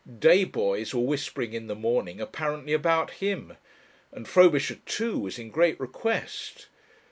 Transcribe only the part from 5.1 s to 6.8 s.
was in great request.